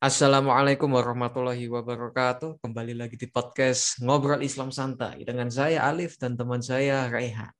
[0.00, 2.64] Assalamualaikum warahmatullahi wabarakatuh.
[2.64, 7.52] Kembali lagi di podcast Ngobrol Islam Santai dengan saya Alif dan teman saya Raihan.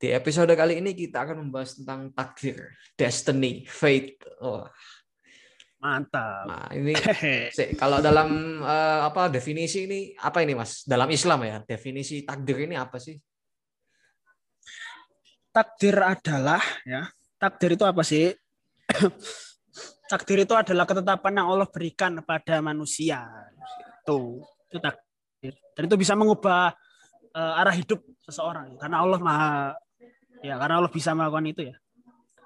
[0.00, 4.16] Di episode kali ini kita akan membahas tentang takdir, destiny, fate.
[4.40, 4.64] Oh.
[5.84, 6.48] Mantap.
[6.48, 6.96] Nah, ini
[7.84, 10.88] kalau dalam uh, apa definisi ini apa ini Mas?
[10.88, 13.20] Dalam Islam ya, definisi takdir ini apa sih?
[15.52, 17.04] Takdir adalah ya.
[17.36, 18.32] Takdir itu apa sih?
[20.08, 23.24] takdir itu adalah ketetapan yang Allah berikan kepada manusia.
[24.04, 25.54] Itu, itu takdir.
[25.74, 26.72] Dan itu bisa mengubah
[27.34, 29.54] uh, arah hidup seseorang karena Allah Maha
[30.40, 31.76] ya karena Allah bisa melakukan itu ya.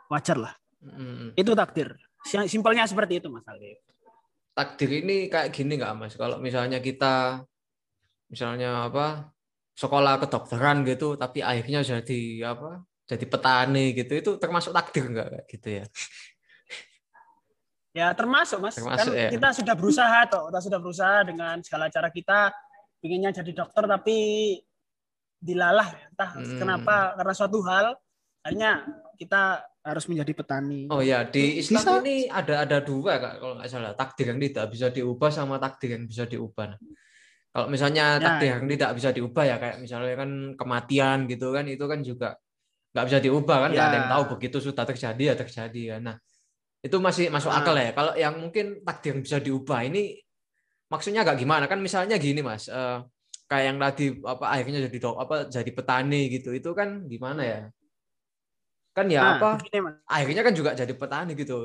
[0.08, 0.54] Wajar lah.
[0.80, 1.36] Hmm.
[1.36, 1.98] Itu takdir.
[2.24, 3.78] Simpelnya seperti itu Mas Alif.
[4.56, 6.14] Takdir ini kayak gini nggak Mas?
[6.16, 7.44] Kalau misalnya kita
[8.28, 9.32] misalnya apa
[9.78, 15.80] sekolah kedokteran gitu tapi akhirnya jadi apa jadi petani gitu itu termasuk takdir nggak gitu
[15.80, 15.84] ya
[17.96, 18.76] Ya termasuk mas.
[18.76, 19.30] Termasuk, kan ya.
[19.32, 22.52] kita sudah berusaha toh, kita sudah berusaha dengan segala cara kita
[23.02, 24.16] inginnya jadi dokter tapi
[25.38, 26.58] dilalah entah hmm.
[26.58, 27.94] kenapa karena suatu hal
[28.42, 28.82] akhirnya
[29.18, 30.86] kita harus menjadi petani.
[30.92, 31.92] Oh ya di Islam bisa.
[32.04, 35.96] ini ada ada dua kak kalau nggak salah takdir yang tidak bisa diubah sama takdir
[35.96, 36.76] yang bisa diubah.
[37.48, 38.54] Kalau misalnya ya, takdir ya.
[38.60, 42.28] yang tidak bisa diubah ya kayak misalnya kan kematian gitu kan itu kan juga
[42.92, 43.90] nggak bisa diubah kan nggak ya.
[43.90, 45.96] ada yang tahu begitu sudah terjadi ya terjadi ya.
[45.98, 46.16] Nah
[46.78, 47.82] itu masih masuk akal ah.
[47.82, 47.90] ya.
[47.90, 50.22] Kalau yang mungkin takdir yang bisa diubah ini
[50.86, 51.66] maksudnya agak gimana?
[51.66, 53.02] Kan misalnya gini Mas, uh,
[53.50, 56.54] kayak yang tadi apa akhirnya jadi dok apa jadi petani gitu.
[56.54, 57.60] Itu kan gimana ya?
[58.94, 59.50] Kan ya nah, apa?
[59.62, 61.56] Begini, akhirnya kan juga jadi petani gitu.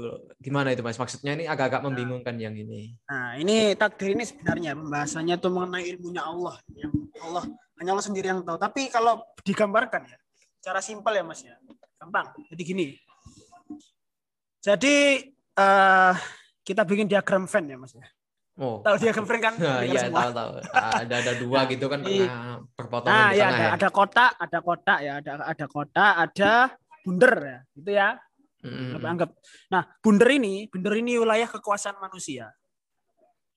[0.42, 0.98] Gimana itu Mas?
[0.98, 1.86] Maksudnya ini agak-agak nah.
[1.90, 2.94] membingungkan yang ini.
[3.10, 7.46] Nah, ini takdir ini sebenarnya pembahasannya tuh mengenai ilmunya Allah yang Allah
[7.82, 8.58] hanya Allah sendiri yang tahu.
[8.62, 10.18] Tapi kalau digambarkan ya,
[10.62, 11.58] cara simpel ya Mas ya.
[11.98, 12.36] Gampang.
[12.54, 12.86] Jadi gini,
[14.64, 14.96] jadi
[15.60, 16.16] uh,
[16.64, 18.08] kita bikin diagram Venn ya Mas ya.
[18.56, 18.80] Oh.
[18.80, 19.54] Tahu diagram Venn kan?
[19.60, 20.50] Nah, iya, tahu tahu.
[20.72, 23.70] Ada ada dua nah, gitu kan pernah perpotongan Nah, ya ada ya.
[23.76, 26.52] ada kotak, ada kotak ya, ada ada kotak, ada
[27.04, 27.60] bunder ya.
[27.76, 28.10] Gitu ya.
[28.64, 29.04] Mm.
[29.04, 29.30] Anggap.
[29.68, 32.56] Nah, bunder ini, bunder ini wilayah kekuasaan manusia.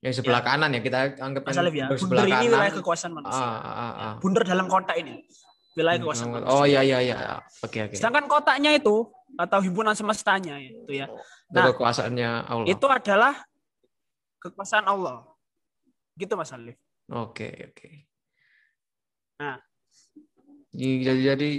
[0.02, 0.46] Ya sebelah ya.
[0.50, 1.86] kanan ya kita anggap Masalah ya.
[1.86, 3.46] Bunder ini wilayah kekuasaan manusia.
[3.46, 4.14] Ah, ah, ah.
[4.18, 5.22] Bunder dalam kotak ini
[5.78, 6.50] wilayah kekuasaan manusia.
[6.50, 7.38] Oh iya iya iya.
[7.62, 7.94] Oke oke.
[7.94, 11.10] Sedangkan kotaknya itu atau himpunan semestanya itu ya.
[11.50, 12.66] Nah, kekuasaannya Allah.
[12.70, 13.34] Itu adalah
[14.38, 15.26] kekuasaan Allah.
[16.16, 16.78] Gitu Mas Alif.
[17.12, 17.90] Oke, oke.
[19.36, 19.60] Nah,
[20.72, 21.50] jadi jadi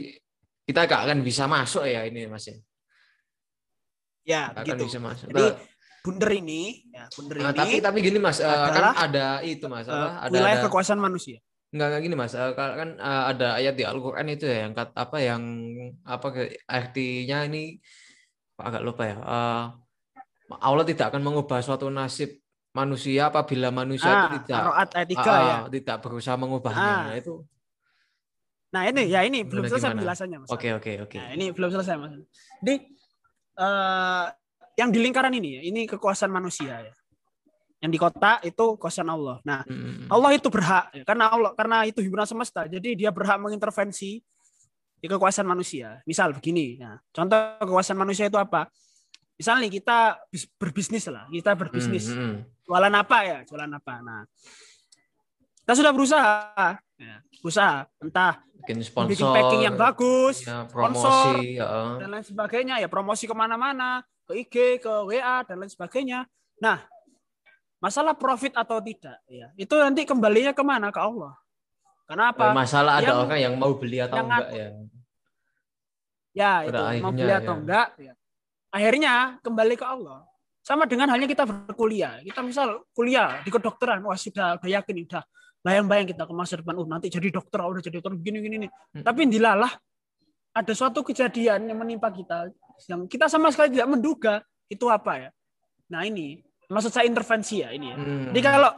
[0.67, 2.57] kita gak akan bisa masuk ya ini Mas ya.
[4.27, 4.75] Ya, gak gitu.
[4.75, 5.27] Akan bisa masuk.
[5.31, 5.45] Jadi
[6.03, 7.59] bunder ini, ya, bunder nah, ini.
[7.59, 11.39] Tapi tapi gini Mas, uh, kan ada itu Mas, uh, ada wilayah ada, kekuasaan manusia.
[11.67, 14.95] Enggak kayak gini Mas, uh, kan uh, ada ayat di Al-Qur'an itu ya yang kata
[14.95, 15.43] apa yang
[16.07, 16.27] apa
[16.63, 17.75] artinya ini
[18.55, 19.17] agak lupa ya.
[19.19, 19.65] Uh,
[20.63, 22.39] Allah tidak akan mengubah suatu nasib
[22.71, 24.63] manusia apabila manusia ah, itu tidak
[24.95, 25.57] etika, uh, ya.
[25.67, 26.79] tidak berusaha mengubahnya.
[26.79, 27.03] Ah.
[27.11, 27.35] Nah, itu
[28.67, 29.97] Nah, ini ya ini belum selesai gimana?
[30.03, 30.49] penjelasannya Mas.
[30.51, 31.17] Oke, oke, oke.
[31.17, 32.19] Nah, ini belum selesai Mas.
[32.59, 32.75] Jadi
[33.63, 34.27] uh,
[34.75, 36.93] yang di lingkaran ini ya, ini kekuasaan manusia ya
[37.77, 39.37] yang di kota itu kosan Allah.
[39.45, 40.09] Nah, hmm.
[40.09, 42.65] Allah itu berhak karena Allah karena itu himpunan semesta.
[42.65, 44.21] Jadi dia berhak mengintervensi
[44.97, 46.01] di kekuasaan manusia.
[46.09, 48.65] Misal begini, nah, contoh kekuasaan manusia itu apa?
[49.37, 50.17] Misalnya nih kita
[50.57, 52.09] berbisnis lah, kita berbisnis.
[52.09, 52.41] Hmm.
[52.65, 53.37] Jualan apa ya?
[53.45, 53.93] Jualan apa?
[54.01, 54.21] Nah,
[55.61, 57.15] kita sudah berusaha, ya,
[57.45, 61.69] berusaha entah bikin sponsor, bikin packing yang bagus, ya, promosi, sponsor, ya.
[62.01, 62.75] dan lain sebagainya.
[62.81, 66.25] Ya promosi ke mana-mana, ke IG, ke WA dan lain sebagainya.
[66.57, 66.81] Nah,
[67.77, 71.37] Masalah profit atau tidak, ya itu nanti kembalinya ke mana ke Allah.
[72.09, 72.49] Kenapa?
[72.49, 74.67] Masalah ada yang, orang yang mau beli atau enggak ya.
[76.33, 77.59] Ya itu mau beli atau ya.
[77.61, 77.87] enggak.
[78.01, 78.13] Ya.
[78.73, 79.13] Akhirnya
[79.45, 80.25] kembali ke Allah.
[80.65, 82.17] Sama dengan halnya kita berkuliah.
[82.25, 85.23] Kita misal kuliah di kedokteran, wah sudah udah yakin udah
[85.61, 88.55] bayang-bayang kita ke masa depan, oh nanti jadi dokter, oh, udah jadi dokter begini begini
[88.65, 88.71] nih.
[88.71, 89.03] Hmm.
[89.03, 89.71] Tapi dilalah
[90.55, 92.49] ada suatu kejadian yang menimpa kita
[92.89, 95.29] yang kita sama sekali tidak menduga itu apa ya.
[95.91, 97.97] Nah ini maksud saya intervensi ya ini ya.
[97.97, 98.25] Hmm.
[98.31, 98.71] Jadi kalau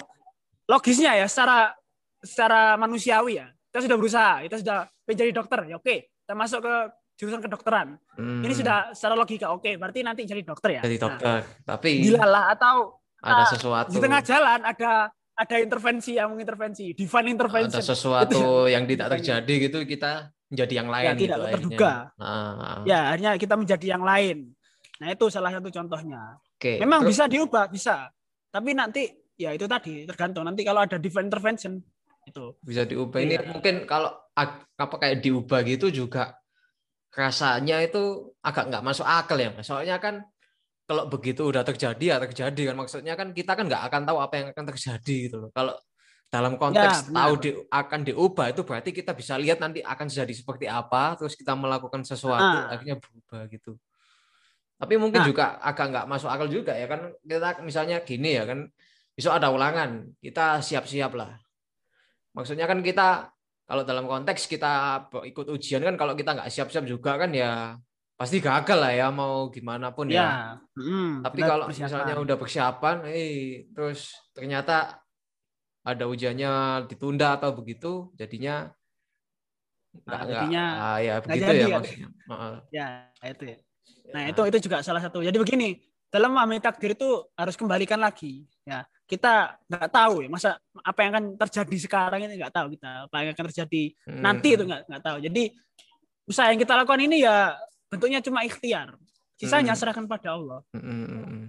[0.70, 1.74] logisnya ya secara
[2.22, 6.76] secara manusiawi ya, kita sudah berusaha, kita sudah menjadi dokter, ya oke, kita masuk ke
[7.20, 7.88] jurusan kedokteran.
[8.16, 8.46] Hmm.
[8.46, 10.82] Ini sudah secara logika oke, berarti nanti jadi dokter ya.
[10.86, 16.20] Jadi dokter, nah, tapi dilalah atau ada uh, sesuatu di tengah jalan ada ada intervensi
[16.20, 17.80] yang mengintervensi, divine intervention.
[17.80, 21.92] Ada sesuatu itu, yang tidak terjadi gitu kita menjadi yang lain ya, gitu tidak terduga.
[22.20, 22.84] Nah.
[22.84, 24.38] Ya, akhirnya kita menjadi yang lain.
[25.00, 26.36] Nah, itu salah satu contohnya.
[26.60, 26.76] Oke.
[26.76, 28.12] Memang Terus, bisa diubah, bisa.
[28.52, 29.08] Tapi nanti
[29.40, 31.80] ya itu tadi tergantung nanti kalau ada divine intervention
[32.28, 33.24] itu bisa diubah.
[33.24, 33.48] Ini iya.
[33.48, 34.12] mungkin kalau
[34.76, 36.36] apa kayak diubah gitu juga
[37.16, 39.72] rasanya itu agak nggak masuk akal ya, Mas.
[39.72, 40.20] Soalnya kan
[40.84, 44.34] kalau begitu udah terjadi ya terjadi kan maksudnya kan kita kan nggak akan tahu apa
[44.42, 45.78] yang akan terjadi gitu loh kalau
[46.34, 50.34] dalam konteks ya, tahu di, akan diubah itu berarti kita bisa lihat nanti akan jadi
[50.34, 52.74] seperti apa terus kita melakukan sesuatu nah.
[52.74, 53.78] akhirnya berubah gitu
[54.80, 55.28] tapi mungkin nah.
[55.28, 58.72] juga agak nggak masuk akal juga ya kan kita misalnya gini ya kan
[59.12, 61.36] besok ada ulangan kita siap-siap lah
[62.31, 63.28] maksudnya kan kita
[63.68, 67.76] kalau dalam konteks kita ikut ujian kan kalau kita nggak siap-siap juga kan ya
[68.20, 70.20] pasti gagal lah ya mau gimana pun ya.
[70.20, 70.31] ya.
[70.76, 71.88] Hmm, Tapi kalau persiapan.
[71.88, 75.00] misalnya udah persiapan, eh terus ternyata
[75.88, 78.68] ada ujiannya ditunda atau begitu, jadinya
[80.04, 82.08] nah, jadinya ah, ya begitu jadi, ya maksudnya.
[82.76, 82.88] Ya
[83.24, 83.58] itu ya.
[84.14, 85.22] Nah itu itu juga salah satu.
[85.22, 85.78] Jadi begini,
[86.10, 88.46] dalam memahami takdir itu harus kembalikan lagi.
[88.66, 90.50] Ya kita nggak tahu ya masa
[90.86, 94.22] apa yang akan terjadi sekarang ini nggak tahu kita apa yang akan terjadi hmm.
[94.22, 95.18] nanti itu nggak nggak tahu.
[95.26, 95.44] Jadi
[96.30, 97.58] usaha yang kita lakukan ini ya
[97.90, 98.94] bentuknya cuma ikhtiar.
[99.34, 99.80] Sisanya hmm.
[99.82, 100.60] serahkan pada Allah.
[100.78, 101.46] Hmm, hmm, hmm.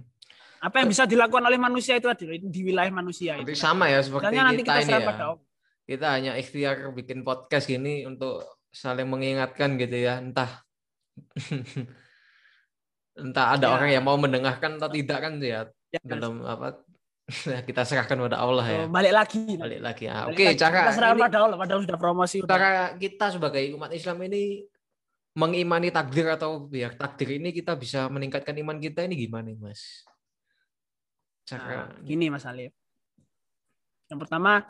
[0.61, 3.37] Apa yang bisa dilakukan oleh manusia itu adalah di wilayah manusia.
[3.37, 5.01] Itu sama ya seperti kita, nanti kita ini ya.
[5.05, 5.45] Pada Allah.
[5.85, 8.41] Kita hanya ikhtiar bikin podcast gini untuk
[8.73, 10.17] saling mengingatkan gitu ya.
[10.17, 10.65] Entah
[13.17, 13.71] entah ada ya.
[13.75, 16.83] orang yang mau mendengarkan atau tidak kan ya, ya dalam apa
[17.67, 18.79] kita serahkan pada Allah ya.
[18.85, 19.43] Oh, balik lagi.
[19.55, 20.27] Balik lagi ya.
[20.27, 22.37] Oke, okay, cara kita serahkan pada Allah, padahal sudah promosi.
[22.43, 24.65] Cara kita sebagai umat Islam ini
[25.31, 30.03] mengimani takdir atau biar takdir ini kita bisa meningkatkan iman kita ini gimana Mas?
[31.47, 32.75] Cara nah, gini Mas Alif.
[34.11, 34.67] Yang pertama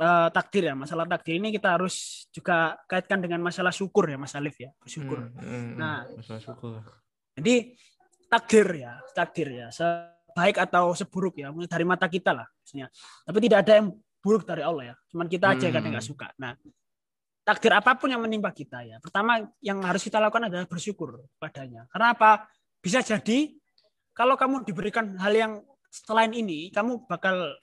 [0.00, 4.32] eh, takdir ya, masalah takdir ini kita harus juga kaitkan dengan masalah syukur ya Mas
[4.32, 5.20] Alif ya, bersyukur.
[5.20, 6.80] Hmm, hmm, hmm, nah, masalah syukur.
[7.38, 7.74] Jadi
[8.30, 12.86] takdir ya, takdir ya, sebaik atau seburuk ya, dari mata kita lah maksudnya.
[13.26, 13.88] Tapi tidak ada yang
[14.20, 15.74] buruk dari Allah ya, cuman kita aja hmm.
[15.74, 16.28] kadang nggak suka.
[16.38, 16.52] Nah,
[17.42, 18.96] takdir apa pun yang menimpa kita ya.
[19.02, 21.88] Pertama yang harus kita lakukan adalah bersyukur padanya.
[21.90, 22.46] Karena apa?
[22.78, 23.50] Bisa jadi
[24.14, 25.52] kalau kamu diberikan hal yang
[25.90, 27.56] selain ini, kamu bakal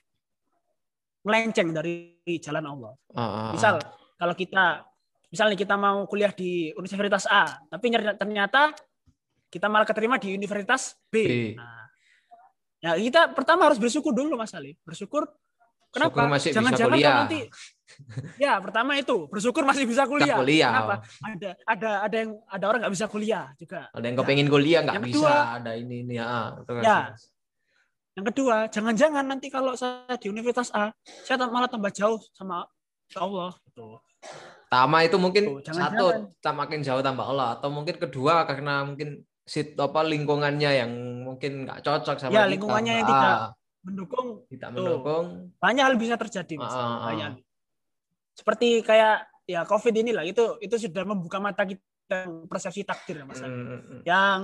[1.24, 2.92] melenceng dari jalan Allah.
[3.14, 3.80] Uh, Misal
[4.18, 4.84] kalau kita
[5.28, 8.72] misalnya kita mau kuliah di Universitas A, tapi ternyata
[9.48, 11.24] kita malah keterima di Universitas B.
[11.24, 11.32] B.
[11.56, 11.88] Nah,
[12.84, 14.76] ya kita pertama harus bersyukur dulu Mas Ali.
[14.84, 15.28] Bersyukur
[15.88, 16.36] Kenapa?
[16.36, 17.48] Jangan-jangan nanti
[18.44, 20.36] ya pertama itu bersyukur masih bisa kuliah.
[20.36, 20.70] kuliah.
[20.70, 20.94] Kenapa?
[21.24, 23.88] Ada ada ada yang ada orang nggak bisa kuliah juga.
[23.96, 24.20] Ada yang ya.
[24.20, 25.16] kepengen kuliah nggak bisa.
[25.16, 26.52] Kedua, ada ini ini ya.
[26.68, 26.98] Kan ya.
[28.20, 30.90] Yang kedua, jangan-jangan nanti kalau saya di Universitas A,
[31.24, 32.68] saya malah tambah jauh sama
[33.16, 33.56] Allah.
[33.64, 33.86] Gitu.
[34.68, 39.24] Pertama itu mungkin Tuh, jangan, satu makin jauh tambah Allah atau mungkin kedua karena mungkin
[39.48, 40.92] sit apa lingkungannya yang
[41.24, 42.52] mungkin nggak cocok sama ya, kita.
[42.52, 43.58] lingkungannya yang tidak ah
[43.88, 45.26] mendukung tidak mendukung.
[45.56, 46.74] Banyak hal bisa terjadi mas.
[46.74, 47.32] Uh, uh, banyak
[48.36, 53.48] seperti kayak ya covid inilah itu itu sudah membuka mata kita persepsi takdir mas uh,
[53.48, 54.40] uh, yang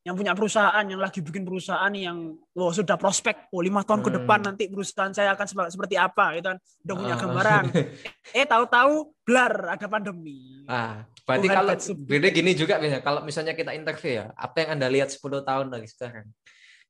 [0.00, 4.06] yang punya perusahaan yang lagi bikin perusahaan yang oh, sudah prospek oh lima tahun hmm.
[4.08, 6.58] ke depan nanti perusahaan saya akan seperti apa gitu kan.
[6.88, 7.64] Udah punya gambaran.
[8.40, 10.64] Eh tahu-tahu blar ada pandemi.
[10.64, 11.74] Ah berarti Tuhan kalau
[12.10, 15.66] beda gini juga misalnya kalau misalnya kita interview ya apa yang anda lihat 10 tahun
[15.70, 16.26] dari sekarang?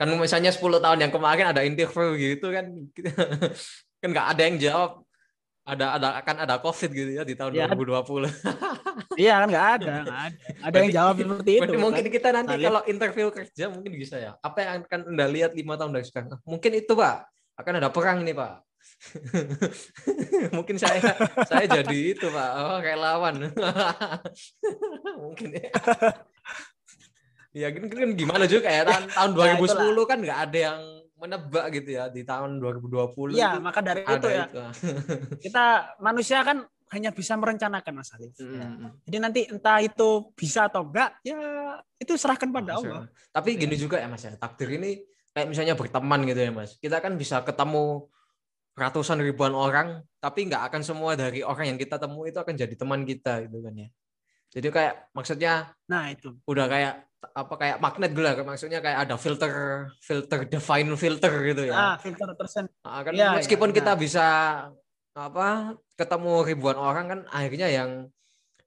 [0.01, 2.73] Kan misalnya 10 tahun yang kemarin ada interview gitu kan
[4.01, 4.93] kan nggak ada yang jawab.
[5.61, 7.69] Ada ada akan ada covid gitu ya di tahun ya.
[7.69, 8.33] 2020
[9.23, 10.39] iya kan nggak ada nggak ada.
[10.67, 11.79] Ada yang jawab seperti itu kan?
[11.85, 12.67] mungkin kita nanti Kalian.
[12.67, 14.33] kalau interview kerja mungkin bisa ya.
[14.41, 16.41] Apa yang akan anda lihat lima tahun dari sekarang?
[16.49, 17.29] Mungkin itu pak.
[17.61, 18.70] Akan ada perang nih pak
[20.57, 21.01] mungkin saya
[21.49, 23.49] saya jadi itu pak oh relawan
[25.25, 25.73] mungkin ya
[27.51, 30.81] Ya kan, kan gimana juga ya tahun, tahun 2010 ya, kan nggak ada yang
[31.19, 33.35] menebak gitu ya di tahun 2020.
[33.37, 34.47] Iya, maka dari itu ya.
[34.47, 34.63] Itu.
[35.51, 36.65] kita manusia kan
[36.95, 38.33] hanya bisa merencanakan Mas Alif.
[38.39, 38.55] Mm -hmm.
[38.57, 38.69] ya.
[39.05, 41.39] Jadi nanti entah itu bisa atau enggak, ya
[41.99, 43.11] itu serahkan pada Allah.
[43.35, 45.03] Tapi gini juga ya Mas ya, takdir ini
[45.35, 46.79] kayak misalnya berteman gitu ya Mas.
[46.79, 48.07] Kita kan bisa ketemu
[48.81, 52.75] ratusan ribuan orang, tapi nggak akan semua dari orang yang kita temui itu akan jadi
[52.75, 53.89] teman kita gitu kan ya.
[54.51, 55.53] Jadi kayak maksudnya,
[55.87, 56.35] nah itu.
[56.49, 59.53] udah kayak apa kayak magnet gitu lah maksudnya kayak ada filter
[60.01, 61.77] filter define filter gitu ya.
[61.77, 63.99] Ah filter tersen nah, kan ya, meskipun ya, kita ya.
[64.01, 64.27] bisa
[65.13, 68.09] apa ketemu ribuan orang kan akhirnya yang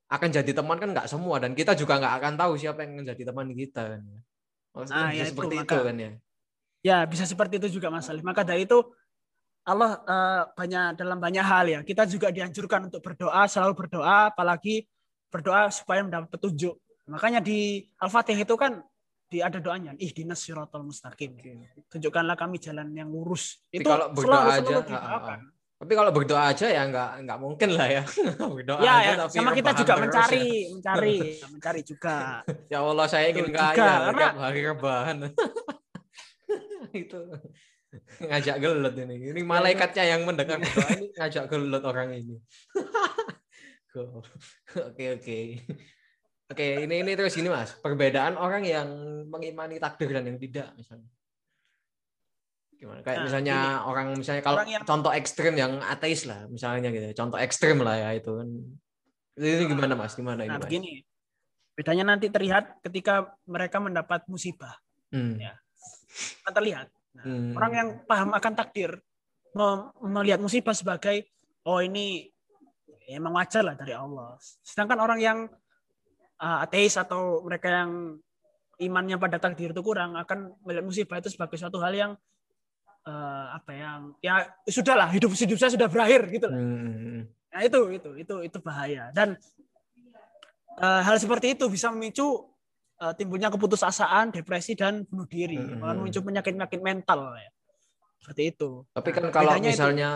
[0.05, 3.33] akan jadi teman kan nggak semua dan kita juga nggak akan tahu siapa yang menjadi
[3.33, 4.01] teman kita kan
[4.77, 6.11] maksudnya ah, ya seperti itu, maka, itu kan ya.
[6.83, 8.27] Ya bisa seperti itu juga Mas Alif.
[8.27, 8.83] Maka dari itu
[9.63, 14.83] Allah uh, banyak dalam banyak hal ya kita juga dianjurkan untuk berdoa selalu berdoa apalagi
[15.31, 16.75] berdoa supaya mendapat petunjuk
[17.07, 18.79] Makanya di Al-Fatih itu kan
[19.27, 21.35] di ada doanya ihdinas siratal mustaqim.
[21.89, 23.59] Tunjukkanlah kami jalan yang lurus.
[23.73, 24.75] Itu kalau berdoa aja,
[25.83, 28.03] Tapi kalau berdoa aja ya nggak nggak mungkin lah ya.
[28.55, 29.13] berdoa ya, aja, ya.
[29.27, 30.71] Tapi sama kita juga mencari, ya.
[30.71, 31.17] mencari,
[31.59, 32.17] mencari juga.
[32.71, 34.15] ya Allah saya ingin kaya karena...
[34.15, 35.17] tiap hari rebahan.
[37.03, 37.19] itu
[38.29, 39.15] ngajak gelut ini.
[39.33, 42.37] Ini malaikatnya yang mendengar ini ngajak gelut orang ini.
[44.73, 45.39] Oke oke.
[46.49, 47.77] Oke, ini ini terus gini Mas.
[47.77, 48.89] Perbedaan orang yang
[49.29, 51.05] mengimani takdir dan yang tidak misalnya.
[52.73, 52.99] Gimana?
[53.05, 54.81] Kayak nah, misalnya ini, orang misalnya kalau yang...
[54.81, 57.05] contoh ekstrim yang ateis lah misalnya gitu.
[57.13, 58.49] Contoh ekstrim lah ya itu kan.
[59.37, 60.17] Ini gimana Mas?
[60.17, 60.65] Gimana nah, ini Mas?
[60.65, 60.91] begini.
[61.77, 64.73] Bedanya nanti terlihat ketika mereka mendapat musibah.
[65.13, 65.37] Hmm.
[65.37, 65.53] Ya.
[66.45, 66.89] Akan terlihat.
[67.13, 67.53] Nah, hmm.
[67.53, 68.97] Orang yang paham akan takdir
[70.01, 71.29] melihat musibah sebagai
[71.69, 72.25] oh ini
[73.09, 74.33] emang wajar lah dari Allah.
[74.65, 75.37] Sedangkan orang yang
[76.41, 78.17] uh, ateis atau mereka yang
[78.81, 82.11] imannya pada takdir itu kurang akan melihat musibah itu sebagai suatu hal yang
[83.05, 86.57] uh, apa yang ya sudahlah hidup hidup saya sudah berakhir gitu lah.
[86.57, 87.29] Hmm.
[87.53, 89.37] Nah itu itu itu itu bahaya dan
[90.81, 92.49] uh, hal seperti itu bisa memicu
[93.01, 95.81] uh, timbulnya keputusasaan, depresi dan bunuh diri, hmm.
[95.81, 97.49] memicu penyakit-penyakit mental ya.
[98.21, 98.87] Seperti itu.
[98.95, 100.09] Tapi kan nah, kalau misalnya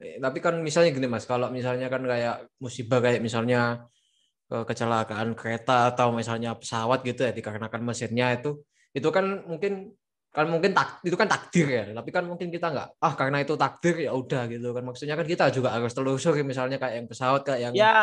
[0.00, 0.16] itu.
[0.20, 3.84] tapi kan misalnya gini Mas, kalau misalnya kan kayak musibah kayak misalnya
[4.50, 8.58] kecelakaan kereta atau misalnya pesawat gitu ya dikarenakan mesinnya itu
[8.90, 9.94] itu kan mungkin
[10.30, 11.82] kan mungkin tak itu kan takdir ya.
[11.90, 14.86] Tapi kan mungkin kita nggak ah karena itu takdir ya udah gitu kan.
[14.86, 17.94] Maksudnya kan kita juga harus telusuri misalnya kayak yang pesawat kayak yang ya,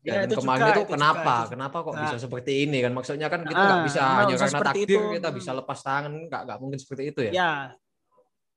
[0.00, 1.34] ya itu kemarin juga, itu, itu kenapa?
[1.44, 2.02] juga, kenapa kok nah.
[2.08, 2.92] bisa seperti ini kan?
[2.96, 5.12] Maksudnya kan kita nggak ah, bisa nah, hanya karena takdir itu.
[5.20, 7.32] kita bisa lepas tangan nggak nggak mungkin seperti itu ya?
[7.36, 7.52] Ya.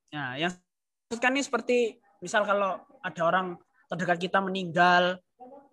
[0.08, 0.54] Ya yang
[1.20, 3.60] kan ini seperti misal kalau ada orang
[3.92, 5.20] terdekat kita meninggal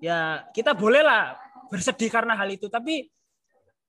[0.02, 1.38] ya kita bolehlah
[1.70, 2.66] bersedih karena hal itu.
[2.66, 3.06] Tapi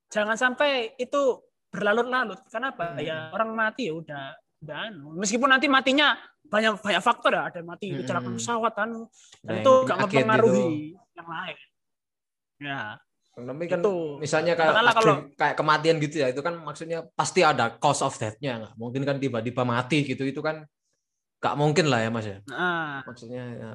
[0.06, 1.45] jangan sampai itu
[1.76, 2.40] berlarut-larut.
[2.48, 3.04] Kenapa hmm.
[3.04, 4.24] ya orang mati ya udah
[4.56, 5.12] udah anu.
[5.20, 6.16] meskipun nanti matinya
[6.48, 7.52] banyak banyak faktor ya.
[7.52, 8.02] Ada mati hmm.
[8.02, 9.12] kecelakaan pesawat anu.
[9.44, 11.14] Dan nah, itu gak mempengaruhi itu.
[11.14, 11.56] yang lain.
[12.56, 12.80] Ya.
[13.36, 13.94] Tapi kan itu.
[14.16, 18.64] misalnya kayak kalau, kayak kematian gitu ya itu kan maksudnya pasti ada cause of death-nya.
[18.64, 20.64] Nggak mungkin kan tiba-tiba mati gitu itu kan
[21.36, 22.40] gak mungkin lah ya mas ya.
[22.48, 23.72] Nah, maksudnya ya,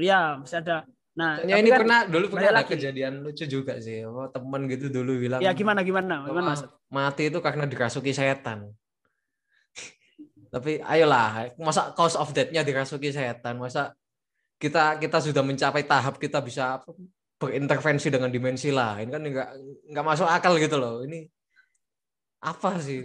[0.00, 2.78] ya masih ada Nah, Soalnya ini kan pernah dulu pernah ada lagi.
[2.78, 4.06] kejadian lucu juga sih.
[4.06, 5.42] Oh, teman gitu dulu bilang.
[5.42, 6.22] Ya gimana gimana?
[6.22, 6.62] Gimana mas?
[6.86, 8.70] Mati itu karena dirasuki setan.
[10.54, 13.58] Tapi ayolah, masa cause of death-nya dirasuki setan?
[13.58, 13.98] Masa
[14.62, 16.78] kita kita sudah mencapai tahap kita bisa
[17.38, 19.54] berintervensi dengan dimensi lain kan enggak
[19.90, 21.02] enggak masuk akal gitu loh.
[21.02, 21.26] Ini
[22.46, 23.02] apa sih?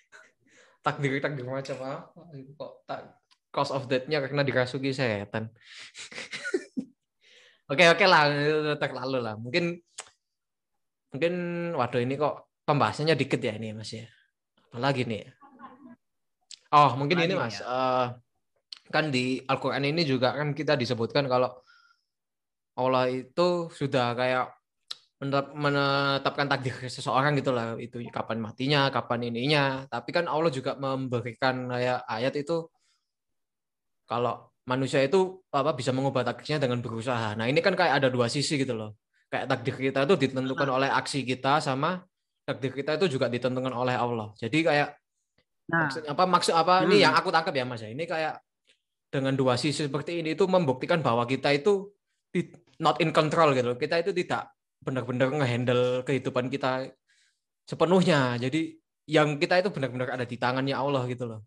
[0.84, 2.12] takdir takdir macam apa?
[2.60, 3.00] Kok tak
[3.48, 5.48] cause of death-nya karena dirasuki setan.
[7.72, 8.28] Oke oke lah
[8.76, 9.34] terlalu lah.
[9.40, 9.80] Mungkin
[11.08, 11.34] mungkin
[11.72, 14.04] waduh ini kok pembahasannya dikit ya ini Mas ya.
[14.68, 15.24] Apalagi nih.
[16.72, 17.56] Oh, mungkin Lagi ini Mas.
[17.56, 17.64] Ya.
[17.64, 18.06] Uh,
[18.92, 21.48] kan di Al-Qur'an ini juga kan kita disebutkan kalau
[22.76, 24.52] Allah itu sudah kayak
[25.54, 31.70] menetapkan takdir seseorang gitu lah itu kapan matinya kapan ininya tapi kan Allah juga memberikan
[31.70, 32.66] kayak ayat itu
[34.10, 37.34] kalau manusia itu apa bisa mengubah takdirnya dengan berusaha.
[37.34, 38.94] Nah ini kan kayak ada dua sisi gitu loh.
[39.26, 42.04] Kayak takdir kita itu ditentukan oleh aksi kita sama
[42.46, 44.30] takdir kita itu juga ditentukan oleh Allah.
[44.38, 44.88] Jadi kayak
[45.70, 45.88] nah.
[45.88, 46.84] maksud apa maksud apa hmm.
[46.90, 47.90] ini yang aku tangkap ya Mas ya.
[47.90, 48.34] Ini kayak
[49.12, 51.90] dengan dua sisi seperti ini itu membuktikan bahwa kita itu
[52.78, 53.74] not in control gitu.
[53.74, 56.90] Kita itu tidak benar-benar ngehandle kehidupan kita
[57.66, 58.38] sepenuhnya.
[58.38, 58.78] Jadi
[59.10, 61.42] yang kita itu benar-benar ada di tangannya Allah gitu loh.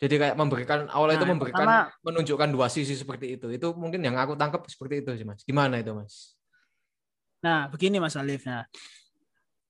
[0.00, 3.52] Jadi kayak memberikan awal nah, itu memberikan pertama, menunjukkan dua sisi seperti itu.
[3.52, 5.44] Itu mungkin yang aku tangkap seperti itu sih Mas.
[5.44, 6.40] Gimana itu Mas?
[7.44, 8.48] Nah, begini Mas Alif.
[8.48, 8.64] Nah,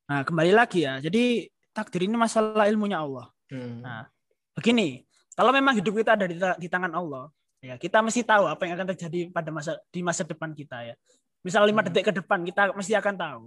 [0.06, 1.02] nah kembali lagi ya.
[1.02, 3.26] Jadi takdir ini masalah ilmunya Allah.
[3.50, 3.82] Hmm.
[3.82, 4.06] Nah,
[4.54, 5.02] begini.
[5.34, 7.26] Kalau memang hidup kita ada di, di tangan Allah,
[7.58, 10.94] ya kita mesti tahu apa yang akan terjadi pada masa di masa depan kita ya.
[11.42, 11.90] Misal lima hmm.
[11.90, 13.42] detik ke depan kita mesti akan tahu.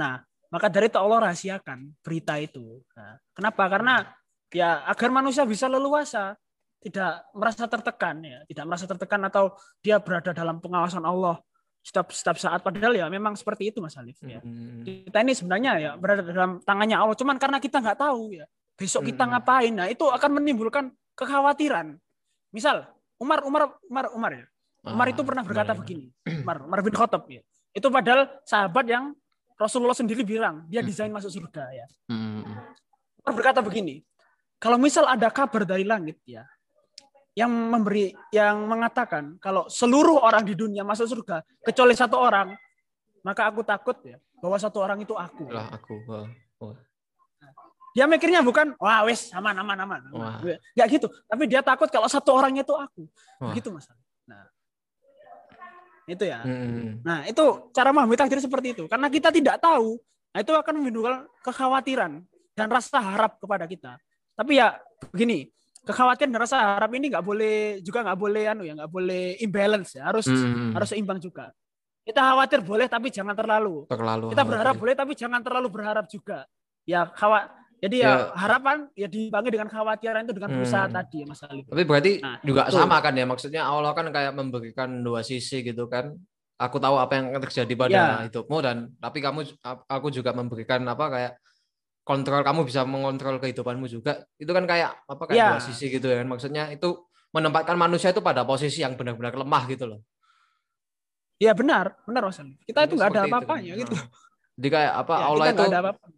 [0.00, 2.80] Nah, maka dari itu Allah rahasiakan berita itu.
[2.96, 3.68] Nah, kenapa?
[3.68, 4.08] Karena
[4.52, 6.36] ya agar manusia bisa leluasa
[6.82, 8.38] tidak merasa tertekan ya.
[8.44, 11.38] Tidak merasa tertekan atau dia berada dalam pengawasan Allah
[11.78, 12.60] setiap setiap saat.
[12.60, 14.42] Padahal ya memang seperti itu Mas Alif ya.
[14.42, 14.82] Hmm.
[14.82, 17.14] kita ini sebenarnya ya berada dalam tangannya Allah.
[17.14, 19.30] Cuman karena kita nggak tahu ya besok kita hmm.
[19.36, 21.94] ngapain nah itu akan menimbulkan kekhawatiran.
[22.50, 22.82] Misal
[23.22, 24.46] Umar Umar Umar Umar ya.
[24.82, 26.10] Umar itu ah, pernah berkata begini
[26.42, 27.46] Umar Umar bin Khattab ya.
[27.70, 29.14] Itu padahal sahabat yang
[29.54, 31.86] Rasulullah sendiri bilang dia desain masuk surga ya.
[33.22, 34.02] Umar berkata begini
[34.62, 36.46] kalau misal ada kabar dari langit ya,
[37.34, 42.54] yang memberi yang mengatakan kalau seluruh orang di dunia masuk surga kecuali satu orang,
[43.26, 45.50] maka aku takut ya bahwa satu orang itu aku.
[45.50, 45.98] Lah aku.
[47.92, 50.00] Dia mikirnya bukan wah wes aman aman aman.
[50.78, 51.10] Gak gitu.
[51.10, 53.02] Tapi dia takut kalau satu orangnya itu aku.
[53.42, 53.52] Wah.
[53.58, 53.90] Gitu mas.
[54.22, 54.46] Nah,
[56.06, 56.38] itu ya.
[56.46, 57.02] Hmm.
[57.02, 57.42] Nah itu
[57.74, 58.84] cara memahami takdir seperti itu.
[58.86, 59.98] Karena kita tidak tahu,
[60.30, 62.22] nah itu akan menimbulkan kekhawatiran
[62.54, 63.98] dan rasa harap kepada kita.
[64.32, 64.74] Tapi ya
[65.12, 69.34] begini, kekhawatiran dan rasa harap ini nggak boleh juga nggak boleh anu ya nggak boleh
[69.42, 70.78] imbalance ya harus hmm.
[70.78, 71.50] harus seimbang juga
[72.06, 76.46] kita khawatir boleh tapi jangan terlalu terlalu kita berharap boleh tapi jangan terlalu berharap juga
[76.86, 77.50] ya khawat
[77.82, 80.94] jadi ya, ya harapan ya dibangun dengan kekhawatiran itu dengan hmm.
[80.94, 81.66] tadi ya Mas Ali.
[81.66, 82.78] Tapi berarti nah, juga itu.
[82.78, 86.14] sama kan ya maksudnya Allah kan kayak memberikan dua sisi gitu kan.
[86.62, 88.06] Aku tahu apa yang terjadi pada ya.
[88.30, 91.32] hidupmu dan tapi kamu aku juga memberikan apa kayak
[92.02, 94.26] kontrol kamu bisa mengontrol kehidupanmu juga.
[94.38, 95.48] Itu kan kayak apa kayak ya.
[95.54, 96.28] dua sisi gitu ya kan.
[96.30, 100.00] Maksudnya itu menempatkan manusia itu pada posisi yang benar-benar lemah gitu loh.
[101.42, 102.54] Iya benar, benar Mas Ali.
[102.62, 103.94] Kita itu nggak ada apa-apanya gitu.
[103.98, 104.06] Nah.
[104.52, 105.64] Jadi kayak apa ya, Allah itu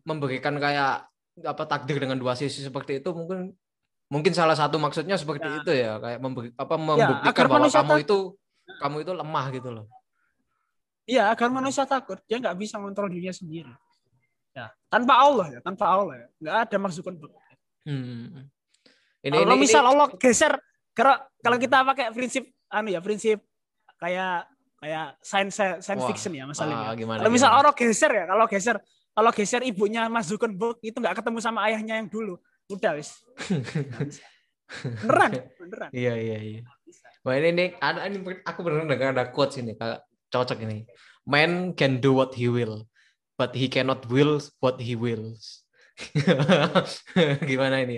[0.04, 1.06] memberikan kayak
[1.48, 3.54] apa takdir dengan dua sisi seperti itu mungkin
[4.10, 5.58] mungkin salah satu maksudnya seperti ya.
[5.62, 8.04] itu ya kayak memberi, apa ya, membuktikan ya, bahwa kamu tak...
[8.04, 8.18] itu
[8.82, 9.86] kamu itu lemah gitu loh.
[11.04, 13.72] Iya, agar manusia takut dia nggak bisa mengontrol dirinya sendiri.
[14.54, 17.02] Ya, tanpa Allah ya, tanpa Allah ya, nggak ada maksud
[17.84, 18.48] Hmm.
[19.20, 19.90] Ini, kalau ini, misal ini...
[19.92, 20.52] Allah geser,
[20.96, 23.44] kalau kalau kita pakai prinsip anu ya, prinsip
[24.00, 24.48] kayak
[24.80, 26.92] kayak science science Wah, fiction ya masalahnya.
[26.92, 28.76] Ah, gimana, kalau misal Allah geser ya, kalau geser
[29.14, 32.40] kalau geser ibunya Mas Zuckerberg itu nggak ketemu sama ayahnya yang dulu.
[32.72, 33.20] Udah wis.
[35.04, 35.30] Beneran
[35.60, 35.90] beneran.
[35.92, 36.60] Iya iya iya.
[37.20, 38.16] Wah ini nih ada ini
[38.48, 40.88] aku benar dengar ada quotes ini kayak cocok ini.
[41.28, 42.88] Man can do what he will
[43.38, 45.64] but he cannot will what he wills
[47.48, 47.94] gimana ini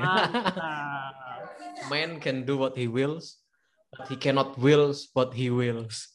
[1.88, 3.40] man can do what he wills
[3.88, 6.12] but he cannot wills what he wills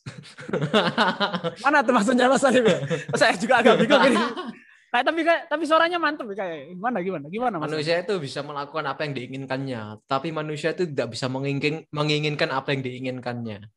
[1.65, 2.79] mana tuh maksudnya mas Alif ya?
[3.17, 4.19] saya juga agak bingung ini
[4.91, 7.79] Kayak tapi kayak tapi suaranya mantep kayak gimana gimana gimana maksudnya?
[7.79, 12.75] Manusia itu bisa melakukan apa yang diinginkannya, tapi manusia itu tidak bisa mengingin, menginginkan apa
[12.75, 13.71] yang diinginkannya.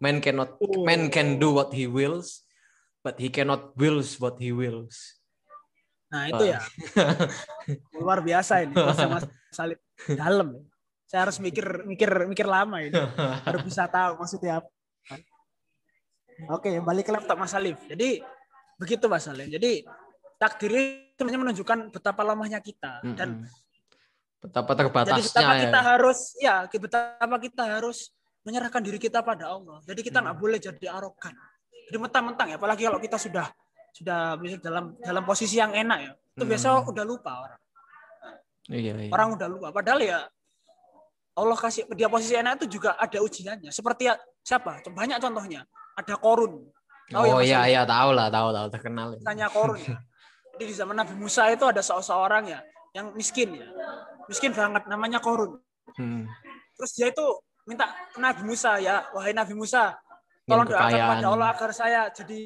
[0.00, 0.84] Man cannot oh.
[0.84, 2.45] man can do what he wills,
[3.06, 5.22] but he cannot wills what he wills.
[6.10, 6.58] Nah, itu ya.
[8.02, 8.98] Luar biasa ini Mas
[9.54, 9.78] Salib
[10.10, 10.58] dalam.
[10.58, 10.62] Ya.
[11.06, 12.98] Saya harus mikir mikir mikir lama ini.
[13.46, 14.70] Harus bisa tahu maksudnya apa.
[16.50, 17.78] Oke, balik ke laptop Mas Salif.
[17.86, 18.26] Jadi
[18.74, 19.46] begitu Mas Salif.
[19.46, 19.86] Jadi
[20.42, 23.48] takdir itu menunjukkan betapa lemahnya kita dan
[24.36, 25.62] betapa terbatasnya jadi betapa ya.
[25.64, 27.98] kita harus ya betapa kita harus
[28.44, 30.44] menyerahkan diri kita pada Allah jadi kita nggak hmm.
[30.44, 31.32] boleh jadi arogan
[31.86, 33.46] jadi mentang-mentang ya apalagi kalau kita sudah
[33.94, 36.52] sudah bisa dalam dalam posisi yang enak ya itu hmm.
[36.52, 37.60] biasa udah lupa orang
[38.68, 39.10] iya, iya.
[39.14, 40.18] orang udah lupa padahal ya
[41.36, 44.10] Allah kasih dia posisi enak itu juga ada ujiannya seperti
[44.44, 45.64] siapa banyak contohnya
[45.96, 46.68] ada korun
[47.08, 49.96] tahu ya, oh ya, iya iya tahu lah tahu tahu terkenal tanya korun ya.
[50.56, 52.64] Jadi di zaman Nabi Musa itu ada seorang ya
[52.96, 53.68] yang miskin ya.
[54.24, 55.60] Miskin banget namanya Korun.
[56.00, 56.24] Hmm.
[56.80, 57.26] Terus dia itu
[57.68, 59.92] minta Nabi Musa ya, wahai Nabi Musa,
[60.46, 62.40] tolong doakan kepada Allah agar saya jadi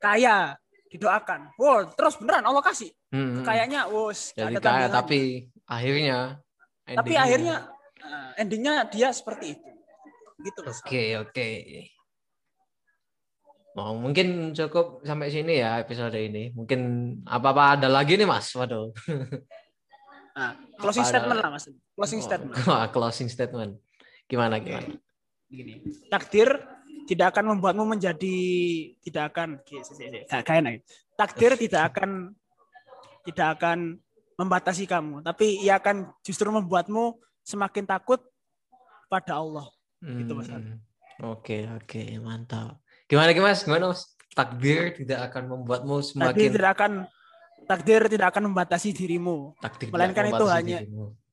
[0.00, 0.56] kaya
[0.88, 1.52] didoakan.
[1.60, 2.90] Wow, terus beneran Allah kasih.
[3.12, 3.44] Hmm.
[3.44, 4.32] Kayaknya, wos.
[4.32, 6.40] Jadi kaya, tapi akhirnya.
[6.86, 6.98] Endingnya...
[7.02, 7.56] Tapi akhirnya
[7.98, 9.70] eh, endingnya dia seperti itu.
[10.40, 10.60] Gitu.
[10.62, 11.32] Oke, okay, oke.
[11.32, 11.56] Okay.
[13.76, 16.48] Oh, mungkin cukup sampai sini ya episode ini.
[16.56, 16.80] Mungkin
[17.28, 18.48] apa-apa ada lagi nih Mas?
[18.56, 18.88] Waduh.
[20.32, 21.44] Nah, closing apa statement ada...
[21.44, 21.66] lah Mas.
[21.92, 22.54] Closing oh, statement.
[22.94, 23.72] closing statement.
[24.24, 24.96] Gimana gimana?
[25.52, 25.84] Gini.
[26.08, 26.75] Takdir
[27.06, 28.36] tidak akan membuatmu menjadi
[29.00, 30.82] tidak akan kayak
[31.16, 32.36] Takdir tidak akan
[33.24, 33.98] tidak akan
[34.36, 38.20] membatasi kamu, tapi ia akan justru membuatmu semakin takut
[39.08, 39.66] pada Allah.
[40.04, 40.20] Hmm.
[40.20, 40.48] Gitu Mas.
[40.52, 40.76] Hmm.
[41.24, 42.84] Oke, oke, mantap.
[43.08, 43.64] Gimana Mas?
[43.64, 44.12] Gimana Mas?
[44.36, 46.92] Takdir tidak akan membuatmu semakin Takdir tidak akan
[47.64, 49.56] takdir tidak akan membatasi dirimu.
[49.64, 50.78] Takdir melainkan itu hanya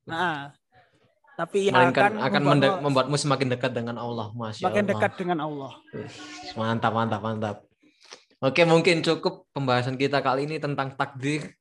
[0.03, 0.51] Nah,
[1.33, 5.71] tapi yang akan akan membuatmu, membuatmu semakin dekat dengan Allah, Masya Semakin dekat dengan Allah.
[6.53, 7.57] Mantap, mantap, mantap.
[8.43, 11.55] Oke, mungkin cukup pembahasan kita kali ini tentang takdir.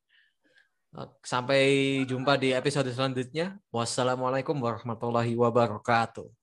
[1.25, 3.57] Sampai jumpa di episode selanjutnya.
[3.73, 6.42] Wassalamualaikum warahmatullahi wabarakatuh.